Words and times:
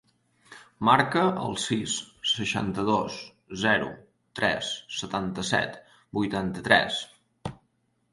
Marca 0.87 1.25
el 1.41 1.51
sis, 1.63 1.97
seixanta-dos, 2.29 3.17
zero, 3.65 3.89
tres, 4.39 4.71
setanta-set, 5.01 5.77
vuitanta-tres. 6.19 6.99